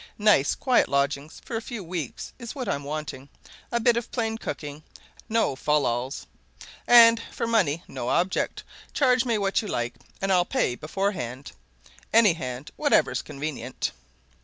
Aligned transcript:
Nice, 0.17 0.55
quiet 0.55 0.89
lodgings 0.89 1.39
for 1.45 1.55
a 1.55 1.61
few 1.61 1.83
weeks 1.83 2.33
is 2.39 2.55
what 2.55 2.67
I'm 2.67 2.83
wanting 2.83 3.29
a 3.71 3.79
bit 3.79 3.97
of 3.97 4.11
plain 4.11 4.35
cooking 4.39 4.81
no 5.29 5.55
fal 5.55 5.81
lals. 5.83 6.25
And 6.87 7.19
as 7.29 7.35
for 7.35 7.45
money 7.45 7.83
no 7.87 8.09
object! 8.09 8.63
Charge 8.93 9.25
me 9.25 9.37
what 9.37 9.61
you 9.61 9.67
like, 9.67 9.93
and 10.19 10.33
I'll 10.33 10.43
pay 10.43 10.73
beforehand, 10.73 11.51
any 12.11 12.33
hand, 12.33 12.71
whatever's 12.77 13.21
convenient." 13.21 13.91